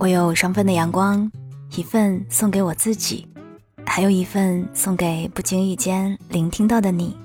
[0.00, 1.28] 我有双份的阳光，
[1.74, 3.26] 一份送给我自己，
[3.84, 7.16] 还有一份送给不经意间聆听到的你。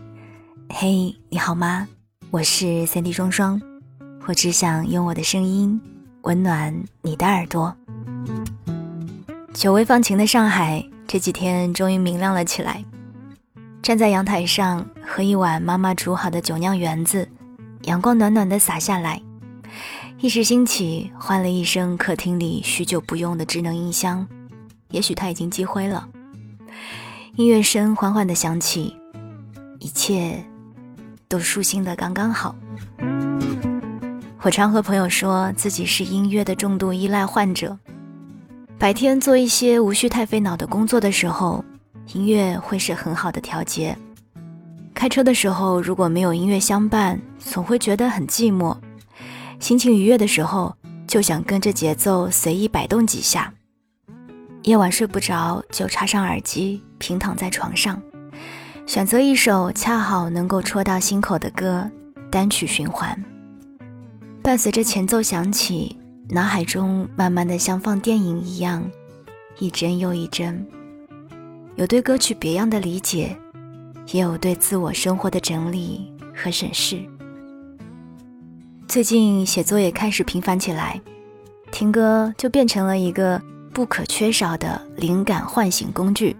[0.69, 1.87] 嘿，你好吗？
[2.31, 3.61] 我是三 D 双双，
[4.25, 5.79] 我只想用我的声音
[6.23, 6.73] 温暖
[7.03, 7.71] 你的耳朵。
[9.53, 12.83] 久未放晴的上海，这几天终于明亮了起来。
[13.83, 17.29] 站在阳台上，喝一碗妈妈煮好的酒酿圆子，
[17.83, 19.21] 阳光暖暖的洒下来。
[20.23, 24.25] 一时兴起，换了一声客厅里许久不用的智能音箱，
[24.89, 26.07] 也许它已经积灰了。
[27.35, 28.95] 音乐声缓缓的响起，
[29.79, 30.41] 一切
[31.27, 32.55] 都舒心的刚刚好。
[34.43, 37.77] 我常和朋友说自己是音乐的重度依赖患者，
[38.79, 41.61] 白天做一些无需太费脑的工作的时候，
[42.13, 43.93] 音乐会是很好的调节。
[44.93, 48.73] 开车的时候，如果没有音乐相伴，总会觉得很寂寞。
[49.63, 50.75] 心情愉悦的时候，
[51.07, 53.53] 就想跟着节奏随意摆动几下。
[54.63, 58.01] 夜晚睡不着，就插上耳机，平躺在床上，
[58.85, 61.89] 选择一首恰好能够戳到心口的歌，
[62.29, 63.17] 单曲循环。
[64.41, 68.83] 伴随着前奏响起，脑海中慢慢的像放电影一样，
[69.59, 70.67] 一帧又一帧。
[71.77, 73.33] 有对歌曲别样的理解，
[74.11, 77.01] 也有对自我生活的整理和审视。
[78.93, 81.01] 最近写作也开始频繁起来，
[81.71, 83.41] 听歌就变成了一个
[83.73, 86.37] 不可缺少的灵感唤醒工具。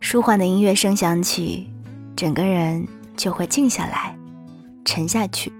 [0.00, 1.70] 舒缓的音乐声响起，
[2.16, 2.84] 整个人
[3.16, 4.18] 就会静下来，
[4.84, 5.52] 沉下去。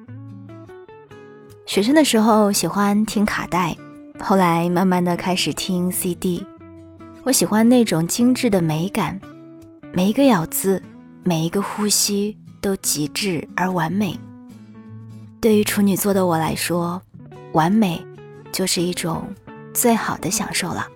[1.67, 3.77] 学生的时候喜欢听卡带，
[4.19, 6.45] 后来慢慢的开始听 CD。
[7.23, 9.20] 我喜欢那种精致的美感，
[9.92, 10.83] 每一个咬字，
[11.23, 14.19] 每一个呼吸都极致而完美。
[15.42, 17.02] 对于处女座的我来说，
[17.50, 18.00] 完美
[18.52, 19.26] 就是一种
[19.74, 20.86] 最好的享受了。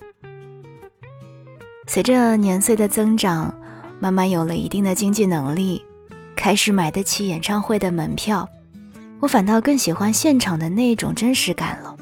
[1.89, 3.53] 随着年岁的增长，
[3.99, 5.85] 慢慢有了一定的经济能力，
[6.37, 8.49] 开始买得起演唱会的门票，
[9.19, 11.97] 我反倒更喜欢现场的那种真实感了。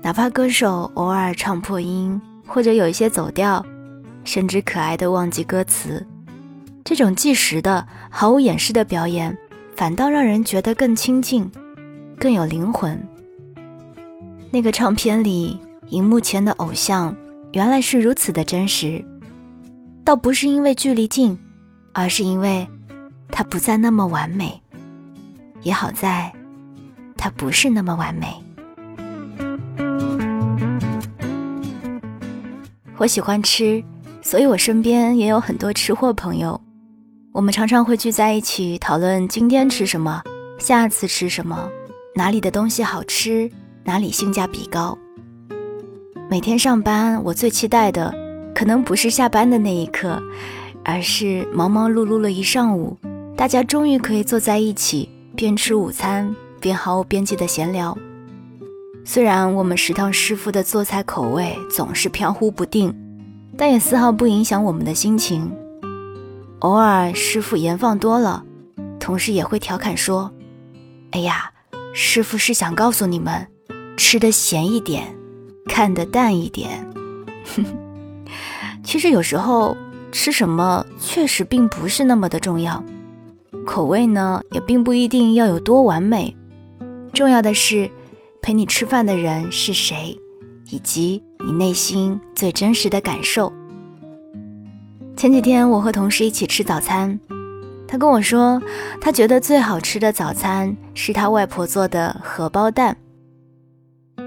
[0.00, 3.62] 哪怕歌手偶尔唱破音，或者有一些走调，
[4.24, 6.06] 甚至可爱的忘记歌词，
[6.82, 9.36] 这种即时的、毫无掩饰的表演。
[9.78, 11.48] 反倒让人觉得更亲近，
[12.18, 13.00] 更有灵魂。
[14.50, 15.56] 那个唱片里
[15.90, 17.14] 荧幕前的偶像，
[17.52, 19.04] 原来是如此的真实。
[20.04, 21.38] 倒不是因为距离近，
[21.92, 22.66] 而是因为
[23.28, 24.60] 他不再那么完美。
[25.62, 26.32] 也好在，
[27.16, 28.26] 他不是那么完美。
[32.96, 33.80] 我喜欢吃，
[34.22, 36.60] 所以我身边也有很多吃货朋友。
[37.38, 40.20] 我们常常会聚在一起讨论今天吃什么，
[40.58, 41.70] 下次吃什么，
[42.12, 43.48] 哪里的东西好吃，
[43.84, 44.98] 哪里性价比高。
[46.28, 48.12] 每天上班，我最期待的
[48.52, 50.20] 可能不是下班的那一刻，
[50.84, 52.96] 而是忙忙碌碌了一上午，
[53.36, 57.96] 大家终于可以坐在一起，边吃午餐边毫无边际的闲聊。
[59.04, 62.92] 虽然我们食堂师傅的做菜口味总是飘忽不定，
[63.56, 65.48] 但也丝毫不影响我们的心情。
[66.60, 68.44] 偶尔师傅盐放多了，
[68.98, 70.32] 同事也会调侃说
[71.12, 71.52] ：“哎呀，
[71.94, 73.46] 师傅是想告诉你们，
[73.96, 75.14] 吃的咸一点，
[75.66, 76.84] 看得淡一点。
[78.82, 79.76] ”其实有时候
[80.10, 82.82] 吃什么确实并不是那么的重要，
[83.64, 86.36] 口味呢也并不一定要有多完美，
[87.12, 87.88] 重要的是
[88.42, 90.18] 陪你吃饭的人是谁，
[90.70, 93.52] 以及你内心最真实的感受。
[95.18, 97.18] 前几天我和同事一起吃早餐，
[97.88, 98.62] 他跟我说，
[99.00, 102.96] 他觉得最好吃的早餐是他外婆做的荷包蛋。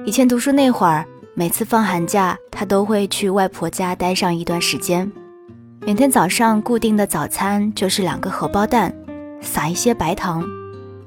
[0.04, 5.10] 以前读书那会儿，每次放寒假，他都会去外婆家待上一段时间。
[5.80, 8.94] 每天早上固定的早餐就是两个荷包蛋，
[9.40, 10.44] 撒一些白糖，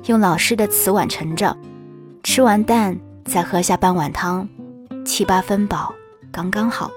[0.07, 1.55] 用老式的瓷碗盛着，
[2.23, 4.49] 吃完蛋再喝下半碗汤，
[5.05, 5.95] 七八分饱，
[6.33, 6.91] 刚刚好。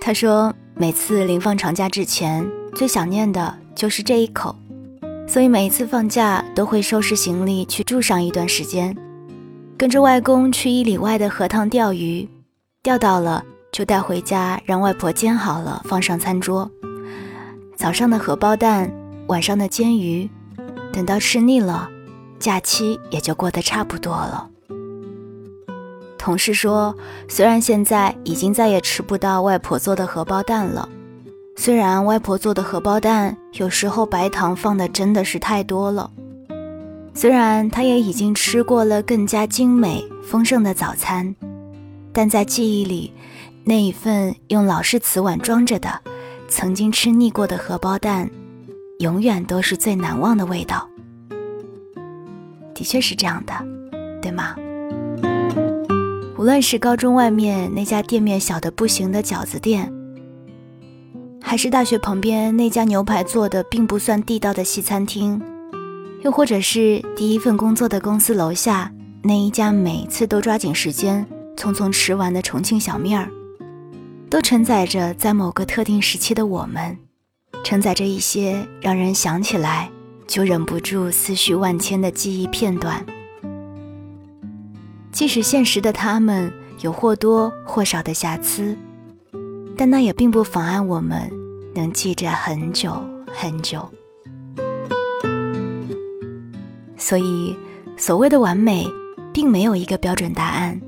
[0.00, 0.50] 他说。
[0.78, 4.54] 每次临放长假之前，最想念的就是这一口，
[5.26, 8.94] 所以每一次放假都会收拾行李去住上一段时间，
[9.78, 12.28] 跟着外公去一里外的河塘钓鱼，
[12.82, 13.42] 钓到了
[13.72, 16.70] 就带回家，让外婆煎好了放上餐桌。
[17.74, 18.92] 早上的荷包蛋，
[19.28, 20.28] 晚上的煎鱼，
[20.92, 21.88] 等到吃腻了，
[22.38, 24.50] 假期也就过得差不多了。
[26.26, 26.92] 同事说，
[27.28, 30.88] 虽然现在已经再也吃不到外婆做的荷包蛋了，
[31.54, 36.10] 虽然外婆做的荷包蛋有时候白糖放的真的是太多了，
[37.14, 41.32] 虽然他也已经吃过了更加精美丰盛的早餐，
[42.12, 43.12] 但在记忆里，
[43.62, 46.00] 那一份用老式瓷碗装着的、
[46.48, 48.28] 曾经吃腻过的荷包蛋，
[48.98, 50.88] 永远都是最难忘的味道。
[52.74, 53.54] 的确是这样的，
[54.20, 54.56] 对吗？
[56.46, 59.92] 无论是高中外面那家店面小的不行的饺子店，
[61.42, 65.42] 还是大学旁边那家牛排做的并不算地道的西餐厅，
[66.22, 68.92] 又或者是第一份工作的公司楼下
[69.24, 71.26] 那一家每次都抓紧时间
[71.56, 73.28] 匆匆吃完的重庆小面儿，
[74.30, 76.96] 都承载着在某个特定时期的我们，
[77.64, 79.90] 承载着一些让人想起来
[80.28, 83.04] 就忍不住思绪万千的记忆片段。
[85.16, 86.52] 即使现实的他们
[86.82, 88.76] 有或多或少的瑕疵，
[89.74, 91.18] 但那也并不妨碍我们
[91.74, 92.92] 能记着很久
[93.32, 93.88] 很久。
[96.98, 97.56] 所以，
[97.96, 98.86] 所谓的完美，
[99.32, 100.78] 并没有一个标准答案，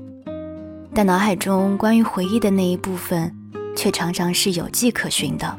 [0.93, 3.35] 但脑海中关于回忆的那一部分，
[3.75, 5.57] 却常常是有迹可循的。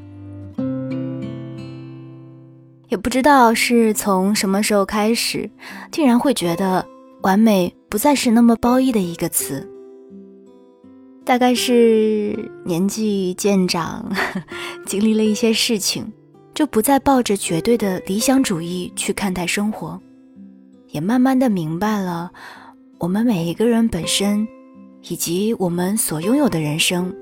[2.86, 5.50] 也不知道是从什么时候开始，
[5.90, 6.86] 竟然会觉得
[7.22, 7.74] 完美。
[7.90, 9.68] 不再是那么褒义的一个词，
[11.24, 14.08] 大概是年纪渐长，
[14.86, 16.06] 经历了一些事情，
[16.54, 20.00] 就不再抱着绝对的理想主义去看待生活，
[20.90, 22.30] 也慢慢的明白了，
[22.98, 24.46] 我们每一个人本身，
[25.08, 27.12] 以及我们所拥有的人生，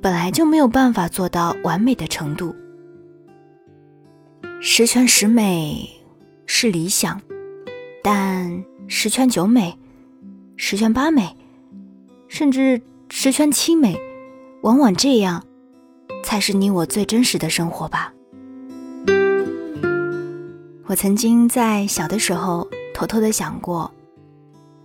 [0.00, 2.54] 本来就没有办法做到完美的程度，
[4.60, 5.90] 十全十美
[6.46, 7.20] 是理想，
[8.04, 9.76] 但十全九美。
[10.56, 11.36] 十全八美，
[12.28, 13.98] 甚至十全七美，
[14.62, 15.44] 往往这样，
[16.24, 18.12] 才是你我最真实的生活吧。
[20.86, 23.90] 我曾经在小的时候偷偷的想过，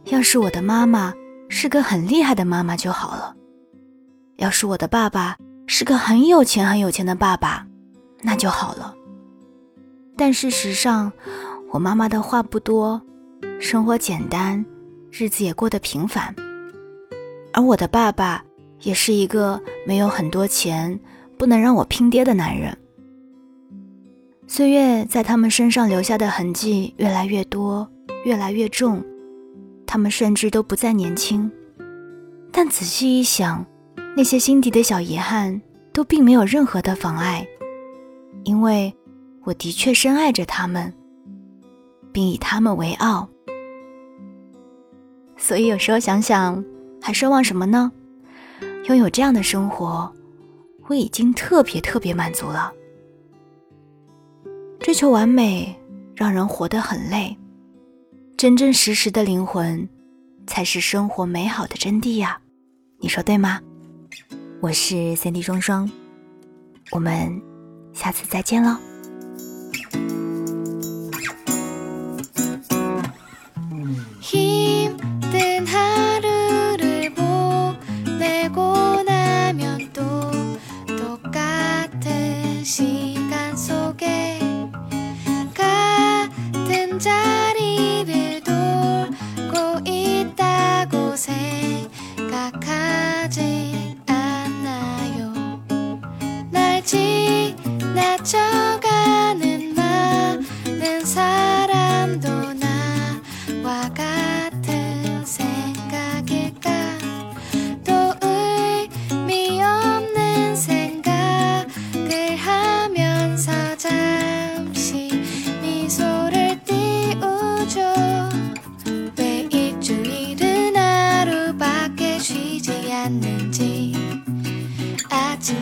[0.05, 1.13] 要是我的妈妈
[1.49, 3.35] 是个很厉害的妈妈就好了，
[4.37, 5.35] 要是我的爸爸
[5.67, 7.67] 是个很有钱很有钱的爸爸，
[8.21, 8.95] 那就好了。
[10.15, 11.11] 但事实上，
[11.71, 13.01] 我妈妈的话不多，
[13.59, 14.65] 生活简单。
[15.11, 16.35] 日子也过得平凡，
[17.53, 18.43] 而我的爸爸
[18.81, 20.99] 也是一个没有很多钱、
[21.37, 22.77] 不能让我拼爹的男人。
[24.47, 27.89] 岁月在他们身上留下的痕迹越来越多，
[28.25, 29.03] 越来越重，
[29.85, 31.51] 他们甚至都不再年轻。
[32.51, 33.65] 但仔细一想，
[34.15, 35.61] 那些心底的小遗憾
[35.91, 37.45] 都并没有任何的妨碍，
[38.43, 38.93] 因为
[39.43, 40.93] 我的确深爱着他们，
[42.11, 43.27] 并以他们为傲。
[45.37, 46.63] 所以有时候想想，
[47.01, 47.91] 还奢望什么呢？
[48.85, 50.11] 拥有这样的生活，
[50.87, 52.71] 我已经特别特别满足了。
[54.79, 55.75] 追求完美，
[56.15, 57.37] 让人活得很累。
[58.37, 59.87] 真真实实的灵魂，
[60.45, 62.39] 才是生活美好的真谛呀！
[62.99, 63.59] 你说对吗？
[64.61, 65.89] 我是三 D 双双，
[66.91, 67.41] 我们
[67.93, 68.77] 下次再见喽。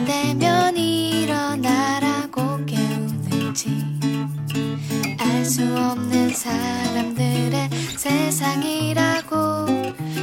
[0.06, 3.84] 되면 일어나라고 깨우는지
[5.18, 9.66] 알 수 없는 사람들의 세상이라고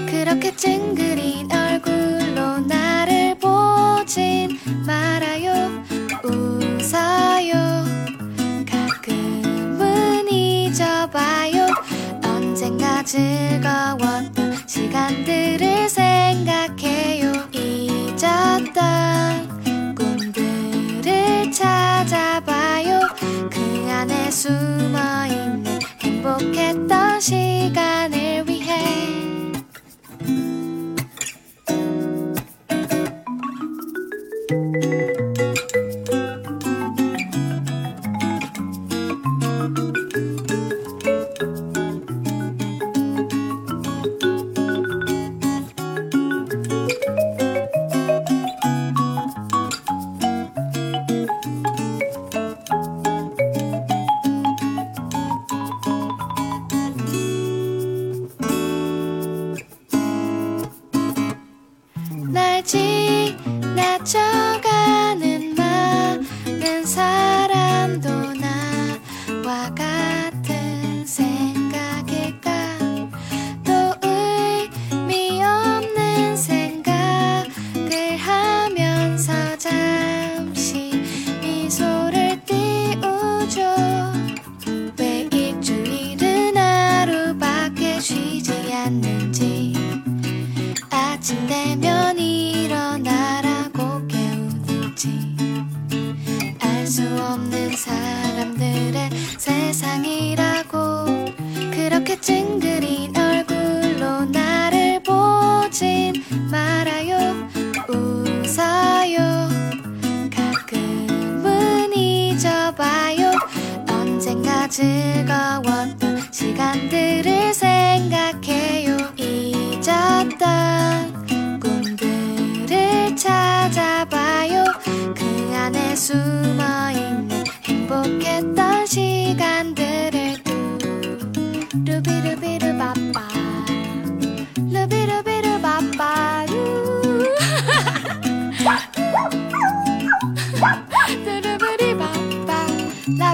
[0.08, 5.84] 그렇게 찡그린 얼굴로 나를 보진 말아요
[6.24, 7.54] 웃어요.
[8.70, 11.68] 가끔은 잊어봐요.
[12.26, 15.53] 언젠가 즐거웠던 시간들.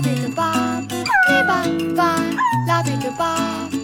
[0.09, 0.49] Labi-da-ba,
[1.27, 2.09] biba-ba,
[2.65, 3.78] labi-da-ba.